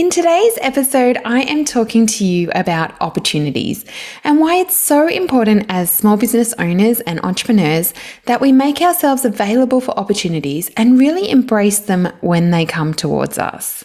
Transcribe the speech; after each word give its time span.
In 0.00 0.08
today's 0.08 0.56
episode, 0.62 1.18
I 1.26 1.42
am 1.42 1.66
talking 1.66 2.06
to 2.06 2.24
you 2.24 2.50
about 2.54 2.98
opportunities 3.02 3.84
and 4.24 4.40
why 4.40 4.54
it's 4.56 4.74
so 4.74 5.06
important 5.06 5.66
as 5.68 5.92
small 5.92 6.16
business 6.16 6.54
owners 6.54 7.00
and 7.00 7.20
entrepreneurs 7.20 7.92
that 8.24 8.40
we 8.40 8.50
make 8.50 8.80
ourselves 8.80 9.26
available 9.26 9.78
for 9.78 9.90
opportunities 9.98 10.70
and 10.74 10.98
really 10.98 11.28
embrace 11.28 11.80
them 11.80 12.10
when 12.22 12.50
they 12.50 12.64
come 12.64 12.94
towards 12.94 13.36
us. 13.36 13.84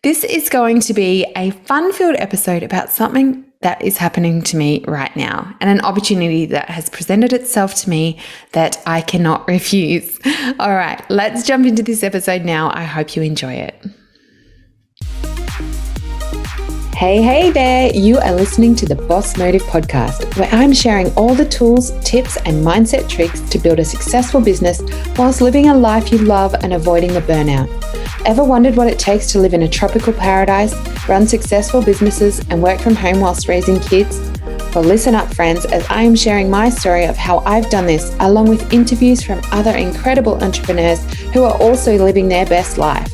This 0.00 0.24
is 0.24 0.48
going 0.48 0.80
to 0.80 0.94
be 0.94 1.30
a 1.36 1.50
fun 1.50 1.92
filled 1.92 2.16
episode 2.16 2.62
about 2.62 2.88
something 2.88 3.44
that 3.60 3.82
is 3.82 3.98
happening 3.98 4.40
to 4.44 4.56
me 4.56 4.82
right 4.88 5.14
now 5.14 5.54
and 5.60 5.68
an 5.68 5.84
opportunity 5.84 6.46
that 6.46 6.70
has 6.70 6.88
presented 6.88 7.34
itself 7.34 7.74
to 7.74 7.90
me 7.90 8.18
that 8.52 8.82
I 8.86 9.02
cannot 9.02 9.46
refuse. 9.56 10.18
All 10.58 10.72
right, 10.74 11.04
let's 11.10 11.46
jump 11.46 11.66
into 11.66 11.82
this 11.82 12.02
episode 12.02 12.46
now. 12.46 12.70
I 12.72 12.84
hope 12.84 13.14
you 13.16 13.20
enjoy 13.22 13.52
it. 13.52 13.84
Hey, 17.02 17.20
hey 17.20 17.50
there! 17.50 17.90
You 17.92 18.18
are 18.18 18.32
listening 18.32 18.76
to 18.76 18.86
the 18.86 18.94
Boss 18.94 19.36
Motive 19.36 19.62
podcast, 19.62 20.38
where 20.38 20.48
I'm 20.52 20.72
sharing 20.72 21.12
all 21.14 21.34
the 21.34 21.44
tools, 21.44 21.90
tips, 22.04 22.36
and 22.36 22.64
mindset 22.64 23.08
tricks 23.08 23.40
to 23.40 23.58
build 23.58 23.80
a 23.80 23.84
successful 23.84 24.40
business 24.40 24.80
whilst 25.18 25.40
living 25.40 25.68
a 25.68 25.74
life 25.74 26.12
you 26.12 26.18
love 26.18 26.54
and 26.62 26.72
avoiding 26.72 27.12
the 27.12 27.22
burnout. 27.22 27.66
Ever 28.24 28.44
wondered 28.44 28.76
what 28.76 28.86
it 28.86 29.00
takes 29.00 29.32
to 29.32 29.40
live 29.40 29.52
in 29.52 29.64
a 29.64 29.68
tropical 29.68 30.12
paradise, 30.12 30.76
run 31.08 31.26
successful 31.26 31.82
businesses, 31.82 32.38
and 32.50 32.62
work 32.62 32.78
from 32.78 32.94
home 32.94 33.18
whilst 33.18 33.48
raising 33.48 33.80
kids? 33.80 34.20
Well, 34.72 34.84
listen 34.84 35.16
up, 35.16 35.34
friends, 35.34 35.64
as 35.64 35.84
I 35.90 36.02
am 36.02 36.14
sharing 36.14 36.50
my 36.50 36.68
story 36.68 37.06
of 37.06 37.16
how 37.16 37.38
I've 37.38 37.68
done 37.68 37.86
this, 37.86 38.14
along 38.20 38.48
with 38.48 38.72
interviews 38.72 39.24
from 39.24 39.40
other 39.50 39.76
incredible 39.76 40.40
entrepreneurs 40.40 41.02
who 41.32 41.42
are 41.42 41.60
also 41.60 41.96
living 41.96 42.28
their 42.28 42.46
best 42.46 42.78
life. 42.78 43.12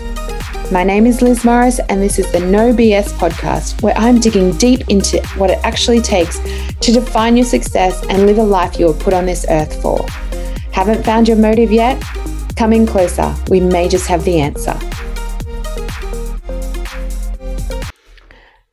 My 0.71 0.85
name 0.85 1.07
is 1.07 1.23
Liz 1.23 1.47
Morris, 1.47 1.79
and 1.89 2.03
this 2.03 2.19
is 2.19 2.31
the 2.31 2.41
No 2.41 2.75
BS 2.75 3.15
podcast, 3.15 3.81
where 3.81 3.97
I'm 3.97 4.21
digging 4.21 4.55
deep 4.59 4.91
into 4.91 5.19
what 5.39 5.49
it 5.49 5.59
actually 5.65 6.03
takes 6.03 6.39
to 6.81 6.93
define 6.93 7.39
your 7.39 7.47
success 7.47 8.05
and 8.11 8.27
live 8.27 8.37
a 8.37 8.43
life 8.43 8.79
you 8.79 8.89
were 8.89 8.93
put 8.93 9.15
on 9.15 9.25
this 9.25 9.47
earth 9.49 9.81
for. 9.81 10.05
Haven't 10.71 11.07
found 11.07 11.27
your 11.27 11.39
motive 11.39 11.73
yet? 11.73 11.99
Come 12.55 12.75
in 12.75 12.87
closer. 12.87 13.35
We 13.49 13.61
may 13.61 13.89
just 13.89 14.09
have 14.09 14.27
the 14.27 14.41
answer. 14.41 14.79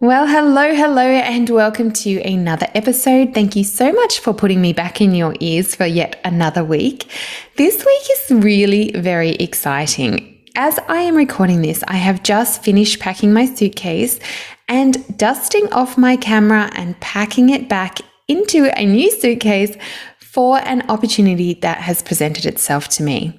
Well, 0.02 0.28
hello, 0.28 0.76
hello, 0.76 1.02
and 1.02 1.50
welcome 1.50 1.94
to 1.94 2.22
another 2.24 2.68
episode. 2.76 3.34
Thank 3.34 3.56
you 3.56 3.64
so 3.64 3.94
much 3.94 4.20
for 4.20 4.34
putting 4.34 4.59
me 4.59 4.74
back 4.74 5.00
in 5.00 5.16
your 5.16 5.34
ears 5.40 5.74
for 5.76 5.86
yet 5.86 6.20
another 6.26 6.66
week. 6.66 7.09
This 7.56 7.78
week 7.86 8.04
is 8.12 8.44
really 8.44 8.92
very 8.92 9.32
exciting. 9.36 10.34
As 10.58 10.80
I 10.88 11.02
am 11.02 11.17
recording 11.17 11.61
this, 11.61 11.84
I 11.86 11.95
have 11.98 12.23
just 12.23 12.64
finished 12.64 13.02
packing 13.02 13.34
my 13.34 13.45
suitcase 13.45 14.22
and 14.70 15.17
dusting 15.17 15.72
off 15.73 15.97
my 15.97 16.16
camera 16.16 16.72
and 16.75 16.97
packing 17.02 17.50
it 17.50 17.67
back 17.67 18.00
into 18.30 18.72
a 18.80 18.86
new 18.86 19.12
suitcase 19.12 19.75
for 20.17 20.59
an 20.59 20.89
opportunity 20.89 21.56
that 21.56 21.80
has 21.80 22.02
presented 22.02 22.45
itself 22.45 22.88
to 22.89 23.03
me. 23.03 23.38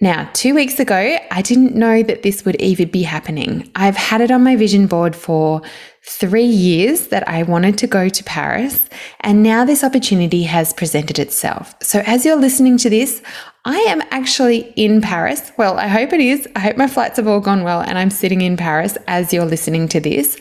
Now, 0.00 0.28
two 0.32 0.52
weeks 0.52 0.80
ago, 0.80 1.18
I 1.30 1.42
didn't 1.42 1.76
know 1.76 2.02
that 2.02 2.24
this 2.24 2.44
would 2.44 2.60
even 2.60 2.90
be 2.90 3.02
happening. 3.02 3.70
I've 3.76 3.96
had 3.96 4.20
it 4.20 4.32
on 4.32 4.42
my 4.42 4.56
vision 4.56 4.88
board 4.88 5.14
for 5.14 5.62
three 6.08 6.42
years 6.42 7.08
that 7.08 7.28
I 7.28 7.42
wanted 7.42 7.76
to 7.78 7.86
go 7.86 8.08
to 8.08 8.24
Paris, 8.24 8.88
and 9.20 9.42
now 9.42 9.64
this 9.64 9.84
opportunity 9.84 10.44
has 10.44 10.72
presented 10.72 11.18
itself. 11.18 11.74
So, 11.82 12.02
as 12.06 12.24
you're 12.24 12.36
listening 12.36 12.78
to 12.78 12.90
this, 12.90 13.22
I 13.66 13.76
am 13.80 14.00
actually 14.10 14.72
in 14.74 15.02
Paris. 15.02 15.52
Well, 15.58 15.78
I 15.78 15.86
hope 15.86 16.14
it 16.14 16.20
is. 16.20 16.48
I 16.56 16.60
hope 16.60 16.78
my 16.78 16.86
flights 16.86 17.18
have 17.18 17.28
all 17.28 17.40
gone 17.40 17.62
well, 17.62 17.82
and 17.82 17.98
I'm 17.98 18.10
sitting 18.10 18.40
in 18.40 18.56
Paris 18.56 18.96
as 19.06 19.32
you're 19.32 19.44
listening 19.44 19.86
to 19.88 20.00
this. 20.00 20.38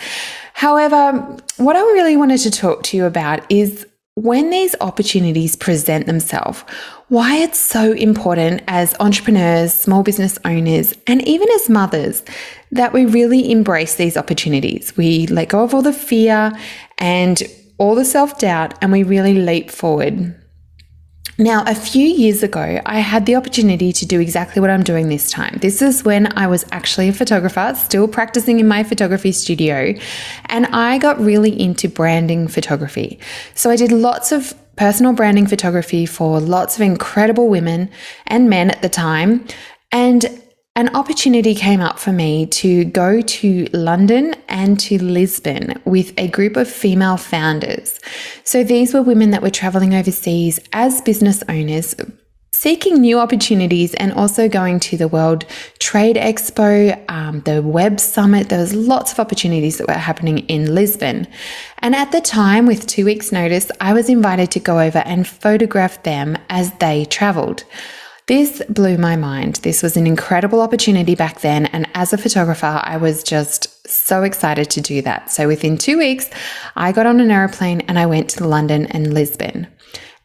However, 0.53 1.37
what 1.57 1.75
I 1.75 1.81
really 1.81 2.15
wanted 2.15 2.39
to 2.39 2.51
talk 2.51 2.83
to 2.83 2.97
you 2.97 3.05
about 3.05 3.49
is 3.51 3.85
when 4.17 4.49
these 4.49 4.75
opportunities 4.81 5.55
present 5.55 6.07
themselves, 6.07 6.63
why 7.09 7.35
it's 7.35 7.59
so 7.59 7.91
important 7.91 8.63
as 8.67 8.95
entrepreneurs, 8.99 9.71
small 9.71 10.01
business 10.01 10.39
owners, 10.43 10.91
and 11.05 11.21
even 11.27 11.47
as 11.51 11.69
mothers 11.69 12.23
that 12.71 12.93
we 12.93 13.05
really 13.05 13.51
embrace 13.51 13.93
these 13.93 14.17
opportunities. 14.17 14.97
We 14.97 15.27
let 15.27 15.49
go 15.49 15.63
of 15.63 15.75
all 15.75 15.83
the 15.83 15.93
fear 15.93 16.51
and 16.97 17.43
all 17.77 17.93
the 17.93 18.03
self 18.03 18.39
doubt 18.39 18.73
and 18.81 18.91
we 18.91 19.03
really 19.03 19.35
leap 19.35 19.69
forward. 19.69 20.33
Now, 21.39 21.63
a 21.67 21.75
few 21.75 22.07
years 22.07 22.41
ago, 22.41 22.81
I 22.83 22.97
had 22.97 23.27
the 23.27 23.35
opportunity 23.35 23.93
to 23.93 24.05
do 24.07 24.19
exactly 24.19 24.59
what 24.59 24.71
I'm 24.71 24.81
doing 24.81 25.07
this 25.07 25.29
time. 25.29 25.59
This 25.61 25.83
is 25.83 26.03
when 26.03 26.35
I 26.35 26.47
was 26.47 26.65
actually 26.71 27.09
a 27.09 27.13
photographer, 27.13 27.75
still 27.77 28.07
practicing 28.07 28.59
in 28.59 28.67
my 28.67 28.83
photography 28.83 29.31
studio, 29.31 29.93
and 30.47 30.65
I 30.67 30.97
got 30.97 31.19
really 31.19 31.51
into 31.59 31.89
branding 31.89 32.47
photography. 32.47 33.19
So 33.53 33.69
I 33.69 33.75
did 33.75 33.91
lots 33.91 34.31
of 34.31 34.55
personal 34.77 35.13
branding 35.13 35.45
photography 35.45 36.07
for 36.07 36.39
lots 36.39 36.75
of 36.75 36.81
incredible 36.81 37.49
women 37.49 37.91
and 38.25 38.49
men 38.49 38.71
at 38.71 38.81
the 38.81 38.89
time. 38.89 39.45
And 39.91 40.41
an 40.77 40.95
opportunity 40.95 41.55
came 41.55 41.81
up 41.81 41.97
for 41.97 42.11
me 42.11 42.45
to 42.45 42.85
go 42.85 43.19
to 43.19 43.67
London 43.73 44.35
and 44.47 44.79
to 44.79 45.03
Lisbon 45.03 45.81
with 45.85 46.13
a 46.19 46.27
group 46.27 46.55
of 46.55 46.69
female 46.69 47.17
founders. 47.17 47.99
So 48.43 48.63
these 48.63 48.93
were 48.93 49.01
women 49.01 49.31
that 49.31 49.41
were 49.41 49.49
traveling 49.49 49.95
overseas 49.95 50.59
as 50.73 51.01
business 51.01 51.43
owners, 51.49 51.95
seeking 52.51 53.01
new 53.01 53.17
opportunities 53.17 53.95
and 53.95 54.13
also 54.13 54.47
going 54.47 54.79
to 54.81 54.97
the 54.97 55.07
World 55.07 55.45
Trade 55.79 56.15
Expo, 56.15 57.03
um, 57.09 57.41
the 57.41 57.63
Web 57.63 57.99
Summit. 57.99 58.49
There 58.49 58.59
was 58.59 58.75
lots 58.75 59.11
of 59.11 59.19
opportunities 59.19 59.79
that 59.79 59.87
were 59.87 59.95
happening 59.95 60.39
in 60.45 60.75
Lisbon. 60.75 61.25
And 61.79 61.95
at 61.95 62.11
the 62.11 62.21
time, 62.21 62.67
with 62.67 62.85
two 62.85 63.05
weeks' 63.05 63.31
notice, 63.31 63.71
I 63.81 63.93
was 63.93 64.09
invited 64.09 64.51
to 64.51 64.59
go 64.59 64.79
over 64.79 64.99
and 64.99 65.27
photograph 65.27 66.03
them 66.03 66.37
as 66.51 66.71
they 66.73 67.05
traveled. 67.05 67.63
This 68.27 68.61
blew 68.67 68.97
my 68.97 69.15
mind. 69.15 69.55
This 69.63 69.81
was 69.81 69.95
an 69.95 70.05
incredible 70.05 70.59
opportunity 70.59 71.15
back 71.15 71.39
then. 71.39 71.67
And 71.67 71.87
as 71.93 72.11
a 72.11 72.17
photographer, 72.17 72.81
I 72.83 72.97
was 72.97 73.23
just 73.23 73.87
so 73.87 74.23
excited 74.23 74.69
to 74.71 74.81
do 74.81 75.01
that. 75.03 75.31
So 75.31 75.47
within 75.47 75.77
two 75.77 75.97
weeks, 75.97 76.29
I 76.75 76.91
got 76.91 77.05
on 77.05 77.21
an 77.21 77.31
aeroplane 77.31 77.81
and 77.81 77.97
I 77.97 78.05
went 78.05 78.29
to 78.31 78.45
London 78.45 78.85
and 78.87 79.13
Lisbon. 79.13 79.67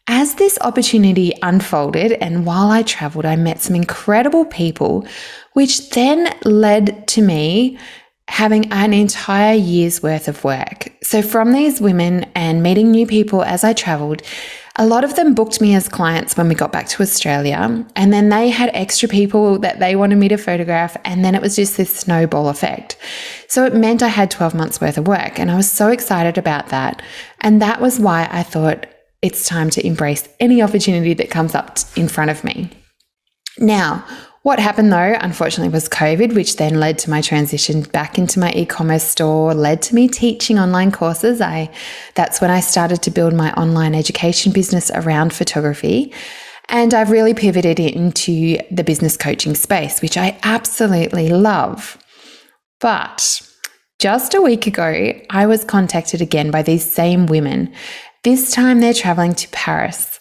As 0.07 0.35
this 0.35 0.57
opportunity 0.59 1.31
unfolded 1.41 2.11
and 2.13 2.45
while 2.45 2.71
I 2.71 2.83
traveled, 2.83 3.25
I 3.25 3.37
met 3.37 3.61
some 3.61 3.73
incredible 3.73 4.43
people, 4.43 5.07
which 5.53 5.91
then 5.91 6.35
led 6.43 7.07
to 7.07 7.21
me 7.21 7.79
having 8.27 8.69
an 8.73 8.93
entire 8.93 9.55
year's 9.55 10.03
worth 10.03 10.27
of 10.27 10.43
work. 10.43 10.91
So, 11.03 11.21
from 11.21 11.53
these 11.53 11.79
women 11.79 12.25
and 12.35 12.61
meeting 12.61 12.91
new 12.91 13.07
people 13.07 13.43
as 13.43 13.63
I 13.63 13.71
traveled, 13.71 14.23
a 14.75 14.87
lot 14.87 15.03
of 15.03 15.15
them 15.15 15.35
booked 15.35 15.61
me 15.61 15.75
as 15.75 15.87
clients 15.87 16.35
when 16.35 16.49
we 16.49 16.55
got 16.55 16.71
back 16.71 16.87
to 16.87 17.03
Australia, 17.03 17.85
and 17.95 18.11
then 18.11 18.29
they 18.29 18.49
had 18.49 18.71
extra 18.73 19.07
people 19.07 19.59
that 19.59 19.79
they 19.79 19.95
wanted 19.95 20.15
me 20.15 20.27
to 20.29 20.37
photograph, 20.37 20.97
and 21.05 21.23
then 21.23 21.35
it 21.35 21.41
was 21.41 21.55
just 21.55 21.77
this 21.77 21.95
snowball 21.95 22.49
effect. 22.49 22.97
So 23.47 23.65
it 23.65 23.75
meant 23.75 24.01
I 24.01 24.07
had 24.07 24.31
12 24.31 24.55
months 24.55 24.81
worth 24.81 24.97
of 24.97 25.07
work, 25.07 25.37
and 25.37 25.51
I 25.51 25.55
was 25.55 25.69
so 25.69 25.89
excited 25.89 26.39
about 26.39 26.69
that. 26.69 27.03
And 27.41 27.61
that 27.61 27.81
was 27.81 27.99
why 27.99 28.27
I 28.31 28.41
thought 28.41 28.87
it's 29.21 29.47
time 29.47 29.69
to 29.71 29.85
embrace 29.85 30.27
any 30.39 30.61
opportunity 30.61 31.13
that 31.13 31.29
comes 31.29 31.53
up 31.53 31.77
in 31.95 32.07
front 32.07 32.31
of 32.31 32.43
me. 32.43 32.71
Now, 33.59 34.03
what 34.43 34.59
happened 34.59 34.91
though, 34.91 35.15
unfortunately, 35.19 35.73
was 35.73 35.89
COVID, 35.89 36.35
which 36.35 36.57
then 36.57 36.79
led 36.79 36.99
to 36.99 37.09
my 37.09 37.21
transition 37.21 37.81
back 37.81 38.17
into 38.17 38.39
my 38.39 38.51
e-commerce 38.51 39.03
store, 39.03 39.53
led 39.53 39.81
to 39.83 39.95
me 39.95 40.07
teaching 40.07 40.59
online 40.59 40.91
courses. 40.91 41.41
I 41.41 41.71
that's 42.15 42.41
when 42.41 42.51
I 42.51 42.59
started 42.59 43.01
to 43.03 43.11
build 43.11 43.33
my 43.33 43.53
online 43.53 43.95
education 43.95 44.51
business 44.51 44.91
around 44.93 45.33
photography. 45.33 46.13
And 46.69 46.93
I've 46.93 47.09
really 47.09 47.33
pivoted 47.33 47.79
into 47.79 48.57
the 48.71 48.83
business 48.83 49.17
coaching 49.17 49.55
space, 49.55 50.01
which 50.01 50.17
I 50.17 50.37
absolutely 50.43 51.29
love. 51.29 51.97
But 52.79 53.41
just 53.99 54.33
a 54.33 54.41
week 54.41 54.67
ago, 54.67 55.13
I 55.29 55.45
was 55.45 55.63
contacted 55.63 56.21
again 56.21 56.51
by 56.51 56.63
these 56.63 56.89
same 56.89 57.27
women. 57.27 57.73
This 58.23 58.51
time 58.51 58.79
they're 58.79 58.93
traveling 58.93 59.35
to 59.35 59.47
Paris. 59.49 60.19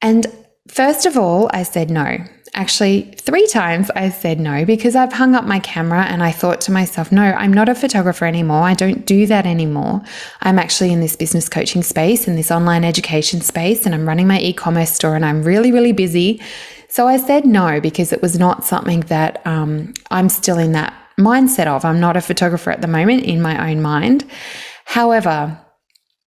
And 0.00 0.26
first 0.68 1.06
of 1.06 1.16
all, 1.16 1.48
I 1.52 1.62
said 1.62 1.90
no. 1.90 2.18
Actually, 2.54 3.02
three 3.16 3.46
times 3.46 3.90
I 3.96 4.10
said 4.10 4.38
no 4.38 4.66
because 4.66 4.94
I've 4.94 5.14
hung 5.14 5.34
up 5.34 5.46
my 5.46 5.58
camera 5.58 6.04
and 6.04 6.22
I 6.22 6.32
thought 6.32 6.60
to 6.62 6.72
myself, 6.72 7.10
no, 7.10 7.22
I'm 7.22 7.52
not 7.52 7.70
a 7.70 7.74
photographer 7.74 8.26
anymore. 8.26 8.62
I 8.62 8.74
don't 8.74 9.06
do 9.06 9.26
that 9.26 9.46
anymore. 9.46 10.02
I'm 10.42 10.58
actually 10.58 10.92
in 10.92 11.00
this 11.00 11.16
business 11.16 11.48
coaching 11.48 11.82
space, 11.82 12.28
in 12.28 12.36
this 12.36 12.50
online 12.50 12.84
education 12.84 13.40
space, 13.40 13.86
and 13.86 13.94
I'm 13.94 14.06
running 14.06 14.28
my 14.28 14.38
e 14.38 14.52
commerce 14.52 14.92
store 14.92 15.16
and 15.16 15.24
I'm 15.24 15.42
really, 15.42 15.72
really 15.72 15.92
busy. 15.92 16.42
So 16.88 17.08
I 17.08 17.16
said 17.16 17.46
no 17.46 17.80
because 17.80 18.12
it 18.12 18.20
was 18.20 18.38
not 18.38 18.66
something 18.66 19.00
that 19.00 19.40
um, 19.46 19.94
I'm 20.10 20.28
still 20.28 20.58
in 20.58 20.72
that 20.72 20.92
mindset 21.18 21.66
of. 21.66 21.86
I'm 21.86 22.00
not 22.00 22.18
a 22.18 22.20
photographer 22.20 22.70
at 22.70 22.82
the 22.82 22.86
moment 22.86 23.24
in 23.24 23.40
my 23.40 23.70
own 23.70 23.80
mind. 23.80 24.30
However, 24.84 25.58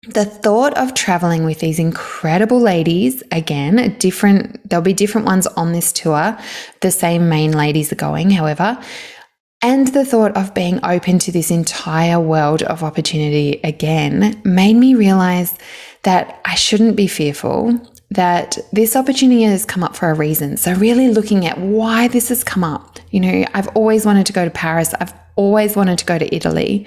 the 0.03 0.25
thought 0.25 0.77
of 0.77 0.93
traveling 0.93 1.43
with 1.43 1.59
these 1.59 1.79
incredible 1.79 2.59
ladies 2.59 3.23
again 3.31 3.95
different 3.99 4.69
there'll 4.69 4.83
be 4.83 4.93
different 4.93 5.25
ones 5.25 5.47
on 5.47 5.71
this 5.71 5.91
tour 5.91 6.37
the 6.81 6.91
same 6.91 7.27
main 7.29 7.51
ladies 7.51 7.91
are 7.91 7.95
going 7.95 8.29
however 8.29 8.79
And 9.63 9.87
the 9.87 10.05
thought 10.05 10.37
of 10.37 10.53
being 10.53 10.79
open 10.85 11.17
to 11.19 11.31
this 11.31 11.49
entire 11.49 12.19
world 12.19 12.61
of 12.61 12.83
opportunity 12.83 13.59
again 13.63 14.39
made 14.45 14.75
me 14.75 14.93
realize 14.93 15.57
that 16.03 16.39
I 16.45 16.53
shouldn't 16.53 16.95
be 16.95 17.07
fearful, 17.07 17.79
that 18.11 18.59
this 18.71 18.95
opportunity 18.95 19.43
has 19.43 19.65
come 19.65 19.83
up 19.83 19.95
for 19.95 20.11
a 20.11 20.13
reason. 20.13 20.57
So, 20.57 20.73
really 20.73 21.09
looking 21.09 21.47
at 21.47 21.57
why 21.59 22.07
this 22.07 22.29
has 22.29 22.43
come 22.43 22.63
up. 22.63 22.99
You 23.09 23.19
know, 23.19 23.45
I've 23.55 23.67
always 23.69 24.05
wanted 24.05 24.27
to 24.27 24.33
go 24.33 24.45
to 24.45 24.51
Paris, 24.51 24.93
I've 24.99 25.13
always 25.35 25.75
wanted 25.75 25.97
to 25.99 26.05
go 26.05 26.19
to 26.19 26.35
Italy. 26.35 26.85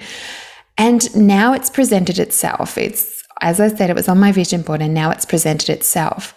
And 0.81 1.15
now 1.15 1.53
it's 1.53 1.69
presented 1.69 2.17
itself. 2.17 2.75
It's, 2.75 3.21
as 3.39 3.59
I 3.59 3.67
said, 3.67 3.91
it 3.91 3.95
was 3.95 4.09
on 4.09 4.19
my 4.19 4.31
vision 4.31 4.63
board 4.63 4.81
and 4.81 4.95
now 4.95 5.11
it's 5.11 5.25
presented 5.25 5.69
itself. 5.69 6.33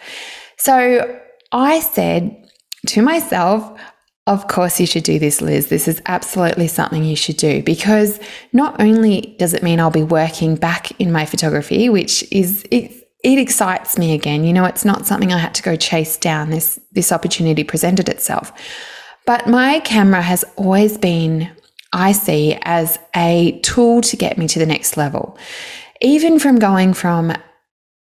So, 0.59 1.19
I 1.51 1.81
said 1.81 2.37
to 2.89 3.01
myself, 3.01 3.81
of 4.27 4.47
course, 4.49 4.79
you 4.79 4.87
should 4.87 5.05
do 5.05 5.19
this, 5.19 5.41
Liz. 5.41 5.69
This 5.69 5.89
is 5.89 6.03
absolutely 6.05 6.69
something 6.69 7.05
you 7.05 7.17
should 7.17 7.39
do 7.39 7.63
because 7.63 8.21
not 8.53 8.79
only 8.83 9.35
does 9.39 9.55
it 9.55 9.63
mean 9.63 9.81
I'll 9.81 9.91
be 9.91 10.03
working 10.03 10.57
back 10.57 10.91
in 11.01 11.11
my 11.11 11.25
photography, 11.25 11.89
which 11.89 12.23
is 12.31 12.67
it, 12.71 12.93
it 13.23 13.39
excites 13.39 13.97
me 13.97 14.13
again. 14.13 14.45
You 14.45 14.53
know, 14.53 14.67
it's 14.67 14.85
not 14.85 15.07
something 15.07 15.33
I 15.33 15.39
had 15.39 15.55
to 15.55 15.63
go 15.63 15.75
chase 15.75 16.19
down. 16.19 16.51
This 16.51 16.79
this 16.93 17.13
opportunity 17.13 17.65
presented 17.65 18.11
itself, 18.11 18.53
but 19.25 19.47
my 19.47 19.81
camera 19.81 20.21
has 20.21 20.45
always 20.57 20.99
been, 20.99 21.51
I 21.95 22.13
see, 22.13 22.59
as 22.63 22.99
a 23.17 23.59
tool 23.63 24.03
to 24.03 24.17
get 24.17 24.37
me 24.37 24.49
to 24.49 24.59
the 24.59 24.67
next 24.67 24.97
level. 24.97 25.39
Even 26.01 26.39
from 26.39 26.59
going 26.59 26.93
from 26.93 27.33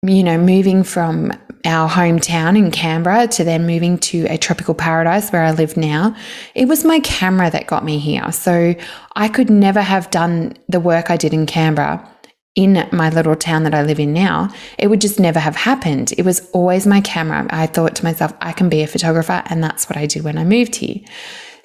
you 0.03 0.23
know, 0.23 0.37
moving 0.37 0.83
from 0.83 1.31
our 1.63 1.87
hometown 1.87 2.57
in 2.57 2.71
Canberra 2.71 3.27
to 3.27 3.43
then 3.43 3.67
moving 3.67 3.99
to 3.99 4.25
a 4.25 4.37
tropical 4.37 4.73
paradise 4.73 5.29
where 5.29 5.43
I 5.43 5.51
live 5.51 5.77
now, 5.77 6.15
it 6.55 6.67
was 6.67 6.83
my 6.83 6.99
camera 7.01 7.51
that 7.51 7.67
got 7.67 7.85
me 7.85 7.99
here. 7.99 8.31
So 8.31 8.73
I 9.15 9.27
could 9.27 9.51
never 9.51 9.81
have 9.81 10.09
done 10.09 10.55
the 10.67 10.79
work 10.79 11.11
I 11.11 11.17
did 11.17 11.33
in 11.33 11.45
Canberra 11.45 12.07
in 12.55 12.87
my 12.91 13.09
little 13.11 13.35
town 13.35 13.63
that 13.63 13.75
I 13.75 13.83
live 13.83 13.99
in 13.99 14.11
now. 14.11 14.51
It 14.79 14.87
would 14.87 15.01
just 15.01 15.19
never 15.19 15.39
have 15.39 15.55
happened. 15.55 16.13
It 16.17 16.25
was 16.25 16.49
always 16.51 16.87
my 16.87 17.01
camera. 17.01 17.45
I 17.51 17.67
thought 17.67 17.95
to 17.97 18.03
myself, 18.03 18.33
I 18.41 18.53
can 18.53 18.69
be 18.69 18.81
a 18.81 18.87
photographer. 18.87 19.43
And 19.45 19.63
that's 19.63 19.87
what 19.87 19.97
I 19.97 20.07
did 20.07 20.23
when 20.23 20.39
I 20.39 20.43
moved 20.43 20.75
here. 20.75 20.99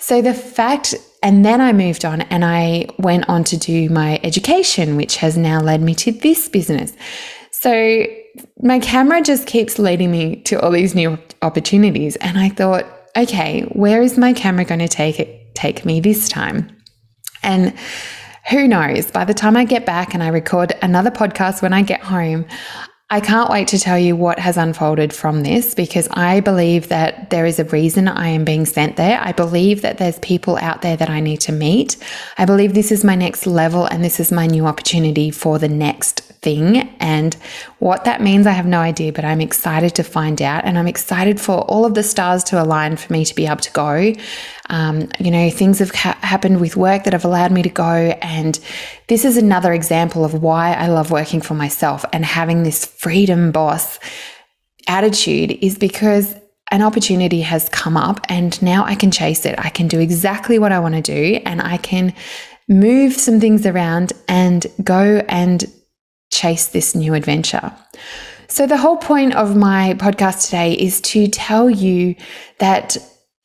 So 0.07 0.23
the 0.23 0.35
fact, 0.35 0.95
and 1.21 1.45
then 1.45 1.61
I 1.61 1.73
moved 1.73 2.05
on 2.05 2.21
and 2.21 2.45
I 2.45 2.87
went 2.97 3.29
on 3.29 3.43
to 3.43 3.57
do 3.57 3.91
my 3.91 4.21
education, 4.23 4.95
which 4.95 5.17
has 5.17 5.37
now 5.37 5.61
led 5.61 5.83
me 5.83 5.97
to 5.97 6.13
this 6.13 6.49
business. 6.49 6.93
So 7.51 8.07
my 8.63 8.79
camera 8.79 9.21
just 9.21 9.49
keeps 9.49 9.81
leading 9.81 10.13
me 10.13 10.37
to 10.43 10.61
all 10.61 10.71
these 10.71 10.95
new 10.95 11.19
opportunities. 11.43 12.15
And 12.15 12.39
I 12.39 12.51
thought, 12.51 12.85
okay, 13.17 13.63
where 13.73 14.01
is 14.01 14.17
my 14.17 14.33
camera 14.33 14.65
going 14.65 14.79
to 14.79 14.87
take 14.87 15.19
it, 15.19 15.57
take 15.57 15.85
me 15.85 15.99
this 15.99 16.29
time? 16.29 16.71
And 17.43 17.77
who 18.49 18.69
knows, 18.69 19.11
by 19.11 19.25
the 19.25 19.35
time 19.35 19.57
I 19.57 19.65
get 19.65 19.85
back 19.85 20.15
and 20.15 20.23
I 20.23 20.29
record 20.29 20.73
another 20.83 21.11
podcast 21.11 21.63
when 21.63 21.73
I 21.73 21.83
get 21.83 22.01
home, 22.01 22.47
I 23.09 23.21
can't 23.21 23.51
wait 23.51 23.69
to 23.69 23.79
tell 23.79 23.97
you 23.97 24.17
what 24.17 24.41
has 24.41 24.57
unfolded 24.57 25.13
from 25.13 25.45
this 25.45 25.77
because 25.77 26.09
I 26.11 26.41
believe 26.41 26.89
that 26.89 27.31
there 27.31 27.47
is 27.47 27.61
a 27.61 27.65
reason 27.65 28.09
I 28.09 28.27
am 28.27 28.45
being 28.45 28.67
sent 28.67 28.97
there. 28.97 29.21
I 29.23 29.31
believe 29.31 29.83
that 29.83 29.99
there's 29.99 30.19
people 30.19 30.57
out 30.57 30.83
there 30.83 30.97
that 30.97 31.09
I 31.09 31.21
need 31.21 31.41
to 31.43 31.53
meet. 31.53 31.97
I 32.37 32.47
believe 32.47 32.75
this 32.75 32.91
is 32.91 33.05
my 33.05 33.15
next 33.15 33.47
level 33.47 33.87
and 33.87 34.03
this 34.03 34.19
is 34.19 34.33
my 34.33 34.49
new 34.49 34.67
opportunity 34.67 35.31
for 35.31 35.61
the 35.61 35.69
next 35.69 36.23
thing. 36.47 36.79
And 36.99 37.35
what 37.79 38.05
that 38.05 38.21
means, 38.21 38.47
I 38.47 38.53
have 38.53 38.67
no 38.67 38.81
idea, 38.81 39.13
but 39.13 39.25
I'm 39.25 39.41
excited 39.41 39.95
to 39.97 40.03
find 40.03 40.43
out. 40.43 40.65
And 40.65 40.77
I'm 40.77 40.89
excited 40.89 41.41
for 41.41 41.61
all 41.63 41.85
of 41.85 41.95
the 41.95 42.03
stars 42.03 42.43
to 42.45 42.61
align 42.61 42.97
for 42.97 43.13
me 43.13 43.25
to 43.25 43.35
be 43.35 43.47
able 43.47 43.57
to 43.57 43.73
go. 43.73 44.13
Um, 44.69 45.09
you 45.21 45.31
know, 45.31 45.51
things 45.51 45.79
have 45.79 45.95
ha- 45.95 46.19
happened 46.23 46.61
with 46.61 46.77
work 46.77 47.05
that 47.05 47.13
have 47.13 47.25
allowed 47.25 47.53
me 47.53 47.63
to 47.63 47.69
go. 47.69 48.17
And 48.23 48.59
this 49.09 49.25
is 49.25 49.37
another 49.37 49.73
example 49.73 50.25
of 50.25 50.35
why 50.35 50.75
I 50.75 50.89
love 50.89 51.11
working 51.11 51.41
for 51.41 51.55
myself 51.55 52.05
and 52.13 52.25
having 52.25 52.63
this 52.63 52.85
freedom 52.85 53.53
boss 53.53 53.99
attitude 54.89 55.53
is 55.63 55.79
because 55.79 56.35
an 56.71 56.83
opportunity 56.83 57.43
has 57.43 57.69
come 57.69 57.97
up 57.97 58.21
and 58.29 58.61
now 58.61 58.85
I 58.85 58.97
can 58.97 59.11
chase 59.11 59.47
it. 59.47 59.55
I 59.59 59.69
can 59.69 59.87
do 59.87 60.01
exactly 60.01 60.59
what 60.59 60.73
I 60.73 60.81
want 60.81 60.95
to 60.97 61.03
do 61.03 61.41
and 61.45 61.63
I 61.63 61.77
can 61.77 62.13
move 62.69 63.13
some 63.13 63.39
things 63.39 63.67
around 63.67 64.13
and 64.27 64.67
go 64.83 65.23
and 65.29 65.65
chase 66.33 66.69
this 66.69 66.95
new 66.95 67.15
adventure. 67.15 67.73
So, 68.49 68.67
the 68.67 68.77
whole 68.77 68.97
point 68.97 69.35
of 69.35 69.57
my 69.57 69.95
podcast 69.99 70.47
today 70.47 70.73
is 70.73 71.01
to 71.03 71.29
tell 71.29 71.69
you 71.69 72.15
that 72.59 72.97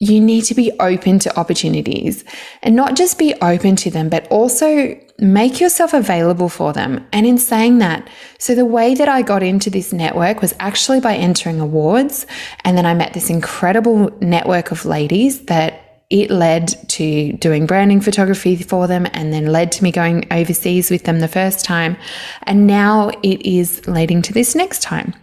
you 0.02 0.20
need 0.20 0.42
to 0.42 0.56
be 0.56 0.72
open 0.80 1.20
to 1.20 1.40
opportunities 1.40 2.26
and 2.64 2.76
not 2.76 2.96
just 2.96 3.20
be 3.20 3.36
open 3.40 3.76
to 3.76 3.92
them, 3.92 4.10
but 4.10 4.28
also 4.30 5.00
make 5.20 5.60
yourself 5.60 5.94
available 5.94 6.50
for 6.50 6.74
them. 6.74 7.06
And 7.14 7.28
in 7.28 7.38
saying 7.38 7.78
that, 7.78 8.10
so 8.40 8.56
the 8.56 8.66
way 8.66 8.96
that 8.96 9.08
I 9.08 9.22
got 9.22 9.44
into 9.44 9.70
this 9.70 9.94
network 9.94 10.42
was 10.42 10.56
actually 10.60 11.02
by 11.02 11.16
entering 11.16 11.60
awards. 11.60 12.26
And 12.66 12.76
then 12.76 12.88
I 12.88 12.96
met 12.96 13.14
this 13.14 13.30
incredible 13.30 14.10
network 14.22 14.72
of 14.72 14.86
ladies 14.86 15.46
that 15.46 16.04
it 16.10 16.32
led 16.32 16.70
to 16.90 17.34
doing 17.34 17.68
branding 17.68 18.02
photography 18.02 18.56
for 18.56 18.88
them 18.88 19.08
and 19.14 19.32
then 19.32 19.52
led 19.52 19.72
to 19.74 19.84
me 19.84 19.92
going 19.92 20.26
overseas 20.32 20.90
with 20.90 21.04
them 21.04 21.20
the 21.20 21.28
first 21.28 21.64
time. 21.64 21.96
And 22.44 22.66
now 22.66 23.10
it 23.22 23.46
is 23.46 23.88
leading 23.88 24.24
to 24.24 24.34
this 24.34 24.56
next 24.56 24.82
time. 24.82 25.14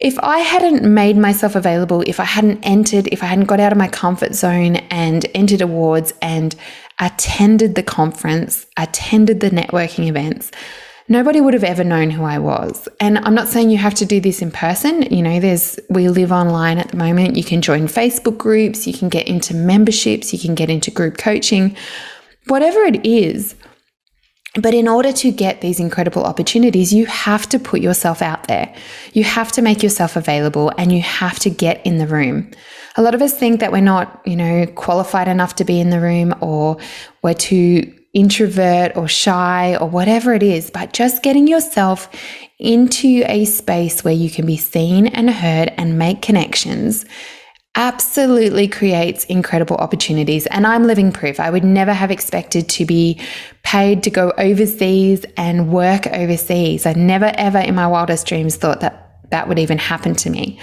If 0.00 0.16
I 0.20 0.38
hadn't 0.38 0.84
made 0.84 1.16
myself 1.16 1.56
available, 1.56 2.02
if 2.06 2.20
I 2.20 2.24
hadn't 2.24 2.60
entered, 2.62 3.08
if 3.08 3.24
I 3.24 3.26
hadn't 3.26 3.46
got 3.46 3.58
out 3.58 3.72
of 3.72 3.78
my 3.78 3.88
comfort 3.88 4.32
zone 4.32 4.76
and 4.90 5.26
entered 5.34 5.60
awards 5.60 6.12
and 6.22 6.54
attended 7.00 7.74
the 7.74 7.82
conference, 7.82 8.66
attended 8.76 9.40
the 9.40 9.50
networking 9.50 10.06
events, 10.06 10.52
nobody 11.08 11.40
would 11.40 11.52
have 11.52 11.64
ever 11.64 11.82
known 11.82 12.10
who 12.10 12.22
I 12.22 12.38
was. 12.38 12.88
And 13.00 13.18
I'm 13.18 13.34
not 13.34 13.48
saying 13.48 13.70
you 13.70 13.78
have 13.78 13.94
to 13.94 14.06
do 14.06 14.20
this 14.20 14.40
in 14.40 14.52
person. 14.52 15.02
You 15.02 15.20
know, 15.20 15.40
there's, 15.40 15.80
we 15.90 16.08
live 16.08 16.30
online 16.30 16.78
at 16.78 16.92
the 16.92 16.96
moment. 16.96 17.36
You 17.36 17.42
can 17.42 17.60
join 17.60 17.88
Facebook 17.88 18.38
groups, 18.38 18.86
you 18.86 18.92
can 18.92 19.08
get 19.08 19.26
into 19.26 19.52
memberships, 19.52 20.32
you 20.32 20.38
can 20.38 20.54
get 20.54 20.70
into 20.70 20.92
group 20.92 21.18
coaching, 21.18 21.76
whatever 22.46 22.82
it 22.82 23.04
is. 23.04 23.56
But 24.60 24.74
in 24.74 24.88
order 24.88 25.12
to 25.12 25.30
get 25.30 25.60
these 25.60 25.78
incredible 25.78 26.24
opportunities, 26.24 26.92
you 26.92 27.06
have 27.06 27.48
to 27.50 27.60
put 27.60 27.80
yourself 27.80 28.22
out 28.22 28.48
there. 28.48 28.74
You 29.12 29.22
have 29.22 29.52
to 29.52 29.62
make 29.62 29.84
yourself 29.84 30.16
available 30.16 30.72
and 30.76 30.90
you 30.90 31.00
have 31.00 31.38
to 31.40 31.50
get 31.50 31.84
in 31.86 31.98
the 31.98 32.08
room. 32.08 32.50
A 32.96 33.02
lot 33.02 33.14
of 33.14 33.22
us 33.22 33.38
think 33.38 33.60
that 33.60 33.70
we're 33.70 33.80
not, 33.80 34.20
you 34.26 34.34
know, 34.34 34.66
qualified 34.74 35.28
enough 35.28 35.54
to 35.56 35.64
be 35.64 35.78
in 35.80 35.90
the 35.90 36.00
room 36.00 36.34
or 36.40 36.76
we're 37.22 37.34
too 37.34 37.94
introvert 38.14 38.96
or 38.96 39.06
shy 39.06 39.76
or 39.76 39.88
whatever 39.88 40.34
it 40.34 40.42
is, 40.42 40.70
but 40.70 40.92
just 40.92 41.22
getting 41.22 41.46
yourself 41.46 42.08
into 42.58 43.22
a 43.26 43.44
space 43.44 44.02
where 44.02 44.14
you 44.14 44.28
can 44.28 44.44
be 44.44 44.56
seen 44.56 45.06
and 45.06 45.30
heard 45.30 45.72
and 45.76 45.98
make 45.98 46.20
connections 46.20 47.04
absolutely 47.78 48.66
creates 48.66 49.24
incredible 49.26 49.76
opportunities. 49.76 50.46
And 50.48 50.66
I'm 50.66 50.84
living 50.84 51.12
proof. 51.12 51.38
I 51.38 51.48
would 51.48 51.62
never 51.62 51.92
have 51.92 52.10
expected 52.10 52.68
to 52.70 52.84
be 52.84 53.20
paid 53.62 54.02
to 54.02 54.10
go 54.10 54.32
overseas 54.36 55.24
and 55.36 55.70
work 55.72 56.08
overseas. 56.08 56.86
I 56.86 56.92
never, 56.94 57.32
ever 57.36 57.58
in 57.58 57.76
my 57.76 57.86
wildest 57.86 58.26
dreams 58.26 58.56
thought 58.56 58.80
that 58.80 59.30
that 59.30 59.46
would 59.46 59.60
even 59.60 59.78
happen 59.78 60.14
to 60.16 60.28
me. 60.28 60.58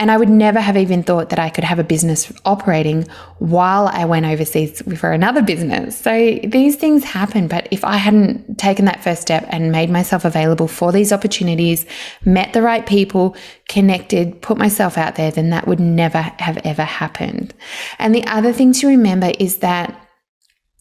And 0.00 0.10
I 0.10 0.16
would 0.16 0.30
never 0.30 0.60
have 0.60 0.78
even 0.78 1.02
thought 1.02 1.28
that 1.28 1.38
I 1.38 1.50
could 1.50 1.62
have 1.62 1.78
a 1.78 1.84
business 1.84 2.32
operating 2.46 3.06
while 3.38 3.86
I 3.88 4.06
went 4.06 4.24
overseas 4.24 4.80
for 4.98 5.12
another 5.12 5.42
business. 5.42 5.96
So 5.98 6.40
these 6.42 6.76
things 6.76 7.04
happen. 7.04 7.48
But 7.48 7.68
if 7.70 7.84
I 7.84 7.98
hadn't 7.98 8.58
taken 8.58 8.86
that 8.86 9.04
first 9.04 9.20
step 9.20 9.44
and 9.50 9.70
made 9.70 9.90
myself 9.90 10.24
available 10.24 10.68
for 10.68 10.90
these 10.90 11.12
opportunities, 11.12 11.84
met 12.24 12.54
the 12.54 12.62
right 12.62 12.86
people, 12.86 13.36
connected, 13.68 14.40
put 14.40 14.56
myself 14.56 14.96
out 14.96 15.16
there, 15.16 15.30
then 15.30 15.50
that 15.50 15.68
would 15.68 15.80
never 15.80 16.22
have 16.38 16.56
ever 16.64 16.84
happened. 16.84 17.52
And 17.98 18.14
the 18.14 18.24
other 18.24 18.54
thing 18.54 18.72
to 18.72 18.86
remember 18.86 19.32
is 19.38 19.58
that 19.58 20.09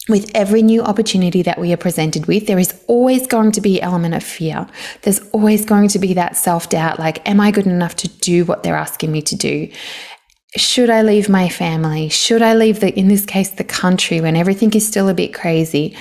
with 0.10 0.30
every 0.34 0.62
new 0.62 0.82
opportunity 0.82 1.42
that 1.44 1.60
we 1.60 1.72
are 1.72 1.78
presented 1.78 2.26
with, 2.26 2.48
there 2.48 2.60
is 2.60 2.80
always 2.88 3.28
going 3.28 3.52
to 3.54 3.62
be 3.62 3.82
element 3.82 4.16
of 4.16 4.24
fear. 4.24 4.68
There's 5.04 5.20
always 5.30 5.66
going 5.66 5.90
to 5.90 6.00
be 6.00 6.14
that 6.16 6.36
self-doubt 6.36 7.00
like 7.00 7.28
am 7.28 7.40
I 7.40 7.52
good 7.52 7.68
enough 7.68 7.96
to 7.98 8.08
do 8.08 8.46
what 8.46 8.64
they're 8.64 8.76
asking 8.76 9.12
me 9.12 9.22
to 9.24 9.36
do? 9.36 9.72
Should 10.56 10.90
I 10.90 11.04
leave 11.04 11.30
my 11.30 11.48
family? 11.48 12.10
Should 12.10 12.42
I 12.42 12.56
leave 12.56 12.80
the 12.80 12.98
in 12.98 13.08
this 13.08 13.26
case 13.26 13.52
the 13.52 13.64
country 13.64 14.20
when 14.20 14.36
everything 14.36 14.74
is 14.74 14.88
still 14.88 15.08
a 15.08 15.14
bit 15.14 15.34
crazy? 15.34 15.96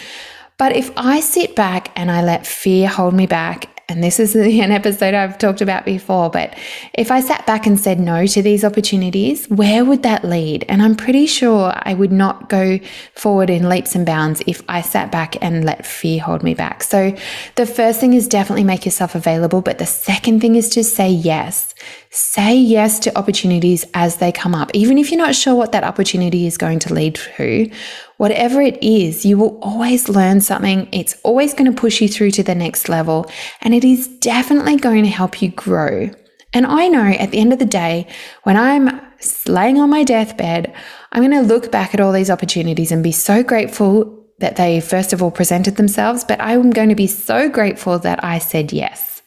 But 0.56 0.74
if 0.74 0.90
I 0.96 1.20
sit 1.20 1.54
back 1.54 1.92
and 1.94 2.10
I 2.10 2.22
let 2.22 2.46
fear 2.46 2.88
hold 2.88 3.14
me 3.14 3.26
back 3.26 3.77
and 3.88 4.04
this 4.04 4.20
is 4.20 4.36
an 4.36 4.70
episode 4.70 5.14
I've 5.14 5.38
talked 5.38 5.60
about 5.60 5.84
before, 5.84 6.30
but 6.30 6.54
if 6.92 7.10
I 7.10 7.20
sat 7.20 7.46
back 7.46 7.66
and 7.66 7.80
said 7.80 7.98
no 7.98 8.26
to 8.26 8.42
these 8.42 8.64
opportunities, 8.64 9.48
where 9.48 9.84
would 9.84 10.02
that 10.02 10.24
lead? 10.24 10.64
And 10.68 10.82
I'm 10.82 10.94
pretty 10.94 11.26
sure 11.26 11.72
I 11.74 11.94
would 11.94 12.12
not 12.12 12.48
go 12.48 12.78
forward 13.14 13.50
in 13.50 13.68
leaps 13.68 13.94
and 13.94 14.04
bounds 14.04 14.42
if 14.46 14.62
I 14.68 14.82
sat 14.82 15.10
back 15.10 15.42
and 15.42 15.64
let 15.64 15.86
fear 15.86 16.20
hold 16.20 16.42
me 16.42 16.54
back. 16.54 16.82
So 16.82 17.16
the 17.54 17.66
first 17.66 18.00
thing 18.00 18.12
is 18.12 18.28
definitely 18.28 18.64
make 18.64 18.84
yourself 18.84 19.14
available, 19.14 19.62
but 19.62 19.78
the 19.78 19.86
second 19.86 20.40
thing 20.40 20.54
is 20.54 20.68
to 20.70 20.84
say 20.84 21.10
yes. 21.10 21.74
Say 22.10 22.56
yes 22.56 22.98
to 23.00 23.18
opportunities 23.18 23.84
as 23.94 24.16
they 24.16 24.32
come 24.32 24.54
up. 24.54 24.70
Even 24.74 24.98
if 24.98 25.10
you're 25.10 25.18
not 25.18 25.34
sure 25.34 25.54
what 25.54 25.72
that 25.72 25.84
opportunity 25.84 26.46
is 26.46 26.56
going 26.56 26.78
to 26.80 26.94
lead 26.94 27.14
to, 27.14 27.70
whatever 28.16 28.60
it 28.62 28.82
is, 28.82 29.24
you 29.24 29.36
will 29.36 29.58
always 29.60 30.08
learn 30.08 30.40
something. 30.40 30.88
It's 30.92 31.18
always 31.22 31.54
going 31.54 31.70
to 31.70 31.80
push 31.80 32.00
you 32.00 32.08
through 32.08 32.30
to 32.32 32.42
the 32.42 32.54
next 32.54 32.88
level, 32.88 33.30
and 33.60 33.74
it 33.74 33.84
is 33.84 34.08
definitely 34.08 34.76
going 34.76 35.04
to 35.04 35.10
help 35.10 35.42
you 35.42 35.50
grow. 35.50 36.10
And 36.52 36.66
I 36.66 36.88
know 36.88 37.04
at 37.04 37.30
the 37.30 37.38
end 37.38 37.52
of 37.52 37.58
the 37.58 37.66
day, 37.66 38.06
when 38.44 38.56
I'm 38.56 39.00
laying 39.46 39.78
on 39.78 39.90
my 39.90 40.02
deathbed, 40.02 40.74
I'm 41.12 41.22
going 41.22 41.42
to 41.42 41.54
look 41.54 41.70
back 41.70 41.94
at 41.94 42.00
all 42.00 42.12
these 42.12 42.30
opportunities 42.30 42.90
and 42.90 43.02
be 43.02 43.12
so 43.12 43.42
grateful 43.42 44.14
that 44.38 44.56
they 44.56 44.80
first 44.80 45.12
of 45.12 45.22
all 45.22 45.30
presented 45.30 45.76
themselves, 45.76 46.24
but 46.24 46.40
I'm 46.40 46.70
going 46.70 46.88
to 46.88 46.94
be 46.94 47.06
so 47.06 47.48
grateful 47.48 47.98
that 48.00 48.22
I 48.24 48.38
said 48.38 48.72
yes. 48.72 49.17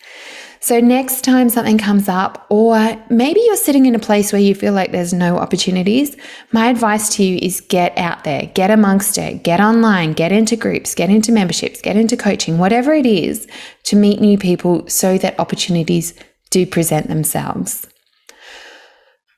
So, 0.63 0.79
next 0.79 1.23
time 1.23 1.49
something 1.49 1.79
comes 1.79 2.07
up, 2.07 2.45
or 2.49 2.95
maybe 3.09 3.41
you're 3.43 3.55
sitting 3.55 3.87
in 3.87 3.95
a 3.95 3.99
place 3.99 4.31
where 4.31 4.41
you 4.41 4.53
feel 4.53 4.73
like 4.73 4.91
there's 4.91 5.11
no 5.11 5.39
opportunities, 5.39 6.15
my 6.51 6.69
advice 6.69 7.09
to 7.15 7.23
you 7.23 7.39
is 7.41 7.61
get 7.61 7.97
out 7.97 8.23
there, 8.25 8.45
get 8.53 8.69
amongst 8.69 9.17
it, 9.17 9.41
get 9.41 9.59
online, 9.59 10.13
get 10.13 10.31
into 10.31 10.55
groups, 10.55 10.93
get 10.93 11.09
into 11.09 11.31
memberships, 11.31 11.81
get 11.81 11.97
into 11.97 12.15
coaching, 12.15 12.59
whatever 12.59 12.93
it 12.93 13.07
is 13.07 13.47
to 13.85 13.95
meet 13.95 14.21
new 14.21 14.37
people 14.37 14.87
so 14.87 15.17
that 15.17 15.39
opportunities 15.39 16.13
do 16.51 16.67
present 16.67 17.07
themselves. 17.07 17.87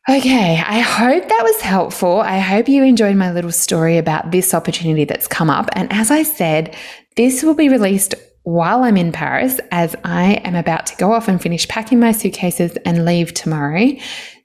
Okay, 0.10 0.58
I 0.58 0.80
hope 0.80 1.30
that 1.30 1.44
was 1.44 1.62
helpful. 1.62 2.20
I 2.20 2.40
hope 2.40 2.68
you 2.68 2.84
enjoyed 2.84 3.16
my 3.16 3.32
little 3.32 3.54
story 3.54 3.98
about 3.98 4.32
this 4.32 4.54
opportunity 4.54 5.06
that's 5.06 5.30
come 5.30 5.50
up. 5.50 5.70
And 5.72 5.90
as 5.94 6.12
I 6.12 6.24
said, 6.24 6.76
this 7.16 7.44
will 7.44 7.54
be 7.54 7.70
released 7.70 8.14
while 8.44 8.84
I'm 8.84 8.98
in 8.98 9.12
Paris, 9.12 9.60
as 9.72 9.96
I 10.04 10.34
am 10.44 10.56
about 10.56 10.86
to 10.88 10.96
go 10.98 11.14
off 11.14 11.28
and 11.28 11.42
finish 11.42 11.68
packing 11.68 12.00
my 12.00 12.12
suitcases 12.12 12.78
and 12.86 13.06
leave 13.06 13.34
tomorrow. 13.34 13.92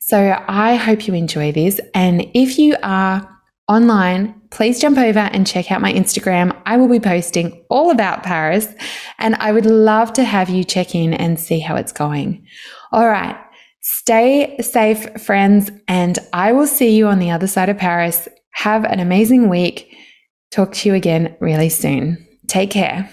So 0.00 0.42
I 0.48 0.76
hope 0.76 1.06
you 1.06 1.14
enjoy 1.14 1.52
this. 1.52 1.80
And 1.94 2.26
if 2.34 2.58
you 2.58 2.76
are 2.82 3.28
online, 3.68 4.40
please 4.50 4.80
jump 4.80 4.96
over 4.96 5.18
and 5.18 5.46
check 5.46 5.70
out 5.70 5.82
my 5.82 5.92
Instagram. 5.92 6.56
I 6.64 6.76
will 6.78 6.88
be 6.88 7.00
posting 7.00 7.62
all 7.68 7.90
about 7.90 8.22
Paris, 8.22 8.68
and 9.18 9.34
I 9.36 9.52
would 9.52 9.66
love 9.66 10.12
to 10.14 10.24
have 10.24 10.48
you 10.48 10.64
check 10.64 10.94
in 10.94 11.12
and 11.12 11.38
see 11.38 11.58
how 11.58 11.76
it's 11.76 11.92
going. 11.92 12.46
All 12.92 13.06
right. 13.06 13.36
Stay 13.80 14.56
safe, 14.60 15.20
friends, 15.20 15.70
and 15.86 16.18
I 16.32 16.52
will 16.52 16.66
see 16.66 16.96
you 16.96 17.06
on 17.08 17.18
the 17.18 17.30
other 17.30 17.46
side 17.46 17.68
of 17.68 17.78
Paris. 17.78 18.28
Have 18.52 18.84
an 18.84 19.00
amazing 19.00 19.48
week. 19.48 19.94
Talk 20.50 20.72
to 20.72 20.88
you 20.88 20.94
again 20.94 21.36
really 21.40 21.68
soon. 21.68 22.26
Take 22.48 22.70
care. 22.70 23.10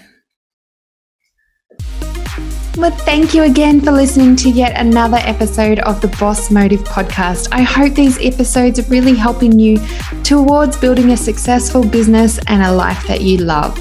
Well, 2.76 2.90
thank 2.90 3.32
you 3.32 3.44
again 3.44 3.80
for 3.80 3.90
listening 3.90 4.36
to 4.36 4.50
yet 4.50 4.78
another 4.78 5.16
episode 5.22 5.78
of 5.78 6.02
the 6.02 6.08
Boss 6.08 6.50
Motive 6.50 6.80
podcast. 6.80 7.48
I 7.50 7.62
hope 7.62 7.94
these 7.94 8.18
episodes 8.18 8.78
are 8.78 8.82
really 8.90 9.14
helping 9.14 9.58
you 9.58 9.78
towards 10.22 10.76
building 10.76 11.12
a 11.12 11.16
successful 11.16 11.82
business 11.82 12.38
and 12.48 12.62
a 12.62 12.70
life 12.70 13.06
that 13.06 13.22
you 13.22 13.38
love. 13.38 13.78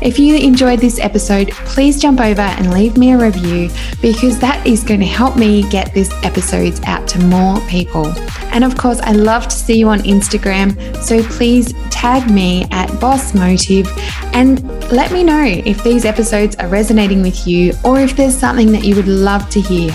If 0.00 0.20
you 0.20 0.36
enjoyed 0.36 0.78
this 0.78 1.00
episode, 1.00 1.50
please 1.50 2.00
jump 2.00 2.20
over 2.20 2.42
and 2.42 2.72
leave 2.72 2.96
me 2.96 3.12
a 3.12 3.18
review 3.18 3.68
because 4.00 4.38
that 4.38 4.64
is 4.64 4.84
going 4.84 5.00
to 5.00 5.06
help 5.06 5.36
me 5.36 5.68
get 5.68 5.92
these 5.92 6.12
episodes 6.22 6.80
out 6.84 7.08
to 7.08 7.18
more 7.24 7.58
people. 7.62 8.06
And 8.52 8.62
of 8.62 8.76
course, 8.78 9.00
I 9.00 9.10
love 9.10 9.48
to 9.48 9.56
see 9.56 9.76
you 9.76 9.88
on 9.88 9.98
Instagram, 10.00 10.96
so 11.02 11.20
please 11.24 11.72
tag 11.96 12.30
me 12.30 12.66
at 12.70 12.88
Boss 13.00 13.34
Motive 13.34 13.88
and 14.34 14.62
let 14.92 15.12
me 15.12 15.24
know 15.24 15.42
if 15.42 15.82
these 15.82 16.04
episodes 16.04 16.54
are 16.56 16.68
resonating 16.68 17.22
with 17.22 17.46
you 17.46 17.72
or 17.84 17.98
if 18.00 18.14
there's 18.14 18.36
something 18.36 18.70
that 18.72 18.84
you 18.84 18.94
would 18.94 19.08
love 19.08 19.48
to 19.50 19.60
hear. 19.60 19.90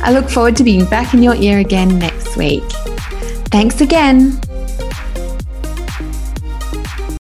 I 0.00 0.12
look 0.12 0.30
forward 0.30 0.56
to 0.58 0.64
being 0.64 0.84
back 0.86 1.14
in 1.14 1.22
your 1.22 1.34
ear 1.34 1.58
again 1.58 1.98
next 1.98 2.36
week. 2.36 2.62
Thanks 3.50 3.80
again. 3.80 4.40